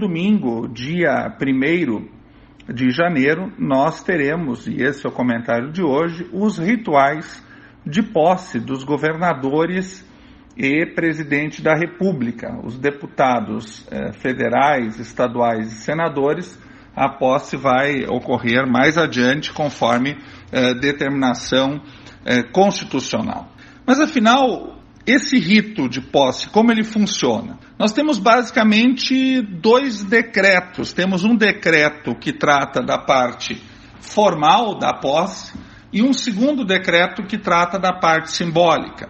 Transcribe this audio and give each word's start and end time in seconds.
domingo, 0.00 0.66
dia 0.66 1.32
1 1.40 2.72
de 2.72 2.90
janeiro, 2.90 3.52
nós 3.58 4.02
teremos, 4.02 4.66
e 4.66 4.82
esse 4.82 5.06
é 5.06 5.08
o 5.08 5.12
comentário 5.12 5.70
de 5.70 5.82
hoje, 5.82 6.28
os 6.32 6.58
rituais 6.58 7.44
de 7.86 8.02
posse 8.02 8.58
dos 8.58 8.82
governadores 8.82 10.08
e 10.56 10.86
presidente 10.86 11.62
da 11.62 11.74
República. 11.74 12.58
Os 12.64 12.78
deputados 12.78 13.86
eh, 13.90 14.12
federais, 14.12 14.98
estaduais 14.98 15.72
e 15.72 15.76
senadores, 15.76 16.58
a 16.94 17.08
posse 17.08 17.56
vai 17.56 18.04
ocorrer 18.06 18.66
mais 18.66 18.98
adiante, 18.98 19.52
conforme 19.52 20.16
eh, 20.50 20.74
determinação 20.74 21.80
eh, 22.24 22.42
constitucional. 22.52 23.48
Mas 23.86 24.00
afinal, 24.00 24.79
esse 25.10 25.38
rito 25.38 25.88
de 25.88 26.00
posse, 26.00 26.48
como 26.48 26.70
ele 26.70 26.84
funciona? 26.84 27.58
Nós 27.78 27.92
temos 27.92 28.18
basicamente 28.18 29.40
dois 29.42 30.04
decretos. 30.04 30.92
Temos 30.92 31.24
um 31.24 31.34
decreto 31.34 32.14
que 32.14 32.32
trata 32.32 32.82
da 32.82 32.98
parte 32.98 33.60
formal 34.00 34.78
da 34.78 34.92
posse 34.92 35.58
e 35.92 36.02
um 36.02 36.12
segundo 36.12 36.64
decreto 36.64 37.22
que 37.22 37.38
trata 37.38 37.78
da 37.78 37.92
parte 37.92 38.30
simbólica. 38.30 39.08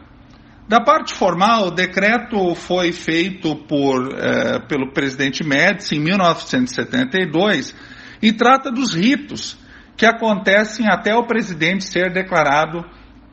Da 0.68 0.80
parte 0.80 1.12
formal, 1.12 1.66
o 1.66 1.70
decreto 1.70 2.54
foi 2.54 2.92
feito 2.92 3.56
por, 3.56 4.16
eh, 4.16 4.60
pelo 4.68 4.92
presidente 4.92 5.42
Médici 5.42 5.96
em 5.96 6.00
1972 6.00 7.74
e 8.22 8.32
trata 8.32 8.70
dos 8.70 8.94
ritos 8.94 9.58
que 9.96 10.06
acontecem 10.06 10.86
até 10.88 11.14
o 11.14 11.26
presidente 11.26 11.84
ser 11.84 12.12
declarado 12.12 12.84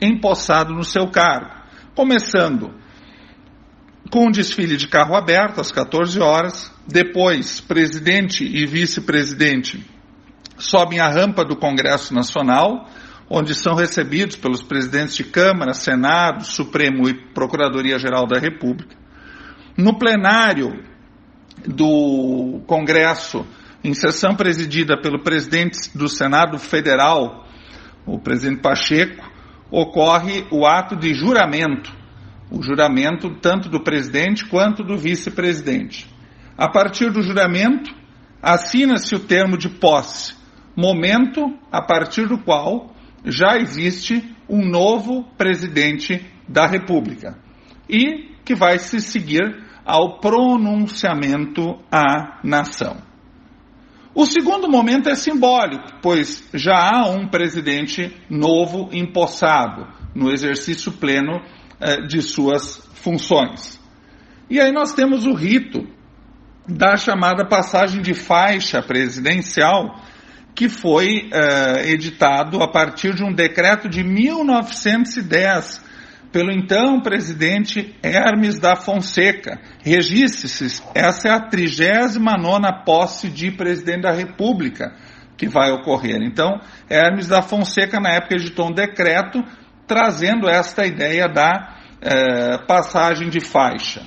empossado 0.02 0.74
no 0.74 0.84
seu 0.84 1.10
cargo. 1.10 1.57
Começando 1.98 2.76
com 4.12 4.28
um 4.28 4.32
desfile 4.32 4.78
de 4.78 4.88
carro 4.88 5.16
aberto 5.16 5.60
às 5.60 5.72
14 5.72 6.20
horas, 6.20 6.72
depois 6.88 7.60
presidente 7.60 8.44
e 8.46 8.68
vice-presidente 8.68 9.84
sobem 10.60 11.00
a 11.00 11.10
rampa 11.10 11.44
do 11.44 11.56
Congresso 11.56 12.14
Nacional, 12.14 12.88
onde 13.28 13.56
são 13.56 13.74
recebidos 13.74 14.36
pelos 14.36 14.62
presidentes 14.62 15.16
de 15.16 15.24
Câmara, 15.24 15.74
Senado, 15.74 16.46
Supremo 16.46 17.10
e 17.10 17.16
Procuradoria-Geral 17.34 18.28
da 18.28 18.38
República. 18.40 18.96
No 19.76 19.98
plenário 19.98 20.86
do 21.66 22.62
Congresso, 22.68 23.44
em 23.84 23.96
sessão 23.96 24.36
presidida 24.36 25.02
pelo 25.02 25.24
presidente 25.24 25.98
do 25.98 26.08
Senado 26.08 26.60
Federal, 26.60 27.48
o 28.06 28.20
presidente 28.20 28.62
Pacheco, 28.62 29.27
ocorre 29.72 30.46
o 30.52 30.66
ato 30.66 30.96
de 30.96 31.14
juramento, 31.14 31.94
o 32.50 32.62
juramento 32.62 33.36
tanto 33.42 33.70
do 33.70 33.82
presidente 33.82 34.46
quanto 34.46 34.84
do 34.84 34.98
vice-presidente. 34.98 36.08
A 36.58 36.70
partir 36.70 37.12
do 37.12 37.22
juramento, 37.22 37.94
assina-se 38.42 39.14
o 39.16 39.20
termo 39.20 39.58
de 39.58 39.70
posse, 39.70 40.36
momento 40.76 41.58
a 41.72 41.82
partir 41.82 42.28
do 42.28 42.38
qual 42.38 42.96
já 43.26 43.58
existe 43.58 44.36
um 44.48 44.66
novo 44.66 45.24
presidente 45.38 46.26
da 46.48 46.66
República 46.66 47.38
e 47.90 48.36
que 48.46 48.56
vai 48.56 48.80
se 48.80 49.02
seguir 49.02 49.66
ao 49.86 50.20
pronunciamento 50.20 51.80
à 51.92 52.40
nação. 52.44 53.07
O 54.18 54.26
segundo 54.26 54.68
momento 54.68 55.08
é 55.10 55.16
simbólico, 55.16 56.00
pois 56.02 56.44
já 56.52 56.74
há 56.74 57.08
um 57.08 57.28
presidente 57.28 58.12
novo 58.28 58.90
empossado 58.92 59.88
no 60.16 60.32
exercício 60.32 60.92
pleno 60.94 61.40
eh, 61.80 62.02
de 62.02 62.24
suas 62.24 62.78
funções. 62.96 63.80
E 64.50 64.60
aí 64.60 64.72
nós 64.72 64.96
temos 64.96 65.28
o 65.28 65.36
rito 65.36 65.88
da 66.68 66.98
chamada 66.98 67.46
passagem 67.46 68.02
de 68.02 68.16
faixa 68.16 68.82
presidencial, 68.82 70.02
que 70.56 70.68
foi 70.68 71.30
uh, 71.32 71.78
editado 71.86 72.64
a 72.64 72.68
partir 72.68 73.14
de 73.14 73.24
um 73.24 73.32
decreto 73.32 73.88
de 73.88 74.04
1910 74.04 75.86
pelo 76.32 76.52
então 76.52 77.02
presidente 77.02 77.96
Hermes 78.04 78.60
da 78.60 78.76
Fonseca. 78.76 79.60
Registre-se, 79.84 80.84
essa 80.94 81.30
é 81.30 81.32
a 81.32 81.40
39 81.40 82.84
posse 82.86 83.30
de 83.30 83.52
presidente 83.52 84.02
da 84.02 84.12
República 84.12 84.96
que 85.38 85.48
vai 85.48 85.72
ocorrer. 85.72 86.22
Então, 86.22 86.60
Hermes 86.90 87.28
da 87.28 87.42
Fonseca, 87.42 88.00
na 88.00 88.10
época, 88.10 88.36
editou 88.36 88.70
um 88.70 88.74
decreto 88.74 89.44
trazendo 89.88 90.50
esta 90.50 90.86
ideia 90.86 91.28
da 91.28 91.76
uh, 92.02 92.66
passagem 92.68 93.30
de 93.30 93.40
faixa 93.40 94.02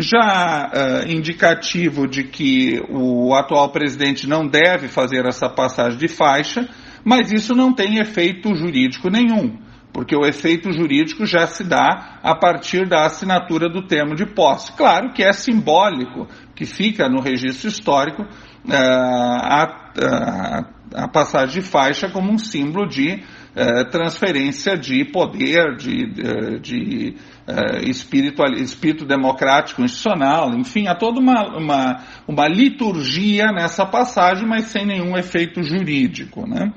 já 0.00 0.70
uh, 0.70 1.10
indicativo 1.10 2.06
de 2.06 2.22
que 2.22 2.80
o 2.88 3.34
atual 3.34 3.70
presidente 3.70 4.28
não 4.28 4.46
deve 4.46 4.86
fazer 4.86 5.26
essa 5.26 5.48
passagem 5.48 5.98
de 5.98 6.06
faixa, 6.06 6.68
mas 7.04 7.32
isso 7.32 7.54
não 7.54 7.72
tem 7.72 7.98
efeito 7.98 8.54
jurídico 8.54 9.10
nenhum, 9.10 9.58
porque 9.92 10.14
o 10.14 10.24
efeito 10.24 10.72
jurídico 10.72 11.26
já 11.26 11.46
se 11.46 11.64
dá 11.64 12.18
a 12.22 12.34
partir 12.34 12.88
da 12.88 13.04
assinatura 13.04 13.68
do 13.68 13.86
termo 13.86 14.14
de 14.14 14.26
posse. 14.26 14.72
Claro 14.72 15.12
que 15.12 15.22
é 15.22 15.32
simbólico, 15.32 16.28
que 16.54 16.64
fica 16.64 17.08
no 17.08 17.20
registro 17.20 17.68
histórico 17.68 18.22
uh, 18.22 18.72
a, 18.72 19.62
a, 20.00 21.04
a 21.04 21.08
passagem 21.08 21.60
de 21.60 21.68
faixa 21.68 22.08
como 22.10 22.32
um 22.32 22.38
símbolo 22.38 22.86
de 22.86 23.22
eh, 23.60 23.84
transferência 23.86 24.76
de 24.76 25.04
poder, 25.04 25.74
de, 25.74 26.60
de, 26.60 27.14
uh, 27.48 27.88
espírito 27.88 29.04
democrático 29.04 29.82
institucional, 29.82 30.54
enfim, 30.54 30.86
há 30.86 30.94
toda 30.94 31.18
uma, 31.18 31.56
uma, 31.56 32.04
uma, 32.28 32.46
liturgia 32.46 33.50
nessa 33.50 33.84
passagem, 33.84 34.46
mas 34.46 34.66
sem 34.66 34.86
nenhum 34.86 35.18
efeito 35.18 35.60
jurídico. 35.60 36.46
Né? 36.48 36.72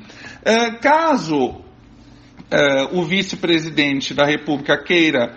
Uh, 2.52 3.00
o 3.00 3.04
vice-presidente 3.06 4.14
da 4.14 4.26
República 4.26 4.78
queira 4.78 5.36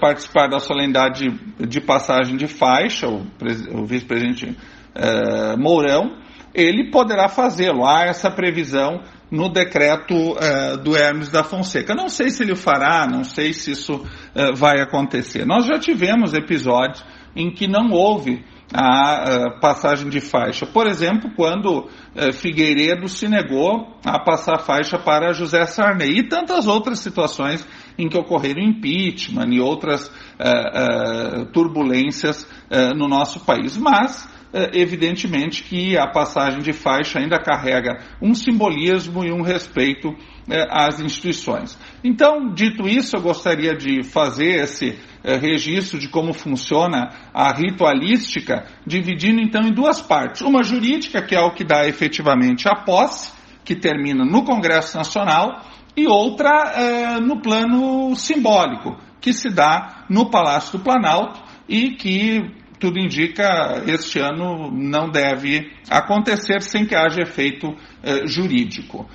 participar 0.00 0.46
da 0.46 0.60
solenidade 0.60 1.28
de 1.58 1.80
passagem 1.80 2.36
de 2.36 2.46
faixa, 2.46 3.08
o, 3.08 3.26
o 3.72 3.84
vice-presidente 3.84 4.56
Mourão, 5.58 6.16
ele 6.54 6.92
poderá 6.92 7.28
fazê-lo. 7.28 7.84
Há 7.84 8.04
essa 8.04 8.30
previsão 8.30 9.02
no 9.30 9.48
decreto 9.48 10.14
uh, 10.14 10.76
do 10.78 10.96
Hermes 10.96 11.28
da 11.28 11.42
Fonseca. 11.42 11.94
Não 11.94 12.08
sei 12.08 12.30
se 12.30 12.44
ele 12.44 12.54
fará, 12.54 13.06
não 13.06 13.24
sei 13.24 13.52
se 13.52 13.72
isso 13.72 13.94
uh, 13.94 14.54
vai 14.54 14.80
acontecer. 14.80 15.44
Nós 15.44 15.66
já 15.66 15.78
tivemos 15.78 16.32
episódios 16.32 17.04
em 17.34 17.50
que 17.50 17.66
não 17.66 17.90
houve 17.90 18.44
a 18.74 19.54
uh, 19.54 19.60
passagem 19.60 20.08
de 20.08 20.20
faixa. 20.20 20.66
Por 20.66 20.86
exemplo, 20.86 21.30
quando 21.36 21.88
Figueiredo 22.32 23.08
se 23.08 23.28
negou 23.28 23.96
a 24.04 24.18
passar 24.18 24.58
faixa 24.58 24.98
para 24.98 25.32
José 25.32 25.64
Sarney 25.66 26.18
e 26.18 26.28
tantas 26.28 26.66
outras 26.66 26.98
situações 26.98 27.66
em 27.96 28.08
que 28.08 28.18
ocorreram 28.18 28.62
impeachment 28.62 29.52
e 29.52 29.60
outras 29.60 30.10
turbulências 31.52 32.48
no 32.96 33.08
nosso 33.08 33.40
país. 33.44 33.76
Mas 33.76 34.28
evidentemente 34.72 35.64
que 35.64 35.98
a 35.98 36.06
passagem 36.06 36.60
de 36.60 36.72
faixa 36.72 37.18
ainda 37.18 37.38
carrega 37.38 37.98
um 38.22 38.34
simbolismo 38.34 39.24
e 39.24 39.32
um 39.32 39.42
respeito 39.42 40.14
é, 40.48 40.66
às 40.70 41.00
instituições. 41.00 41.78
Então, 42.02 42.52
dito 42.52 42.86
isso, 42.86 43.16
eu 43.16 43.22
gostaria 43.22 43.74
de 43.74 44.02
fazer 44.02 44.62
esse 44.62 44.98
é, 45.24 45.36
registro 45.36 45.98
de 45.98 46.08
como 46.08 46.32
funciona 46.32 47.10
a 47.32 47.52
ritualística, 47.52 48.64
dividindo 48.86 49.40
então 49.40 49.62
em 49.62 49.72
duas 49.72 50.00
partes. 50.00 50.42
Uma 50.42 50.62
jurídica, 50.62 51.22
que 51.22 51.34
é 51.34 51.40
o 51.40 51.52
que 51.52 51.64
dá 51.64 51.88
efetivamente 51.88 52.68
a 52.68 52.76
posse, 52.76 53.32
que 53.64 53.74
termina 53.74 54.24
no 54.24 54.44
Congresso 54.44 54.96
Nacional, 54.96 55.64
e 55.96 56.06
outra 56.06 57.20
no 57.20 57.40
plano 57.40 58.14
simbólico, 58.16 58.98
que 59.20 59.32
se 59.32 59.48
dá 59.48 60.04
no 60.10 60.28
Palácio 60.28 60.76
do 60.76 60.84
Planalto 60.84 61.40
e 61.68 61.92
que 61.92 62.63
tudo 62.84 62.98
indica, 62.98 63.82
este 63.86 64.18
ano 64.18 64.70
não 64.70 65.08
deve 65.08 65.72
acontecer 65.88 66.60
sem 66.60 66.84
que 66.84 66.94
haja 66.94 67.22
efeito 67.22 67.74
eh, 68.02 68.26
jurídico. 68.26 69.08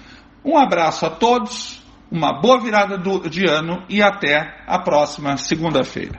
Um 0.44 0.58
abraço 0.58 1.06
a 1.06 1.12
todos, 1.12 1.84
uma 2.10 2.42
boa 2.42 2.60
virada 2.60 2.98
do, 2.98 3.30
de 3.30 3.46
ano 3.46 3.86
e 3.88 4.02
até 4.02 4.64
a 4.66 4.80
próxima 4.80 5.38
segunda-feira. 5.38 6.18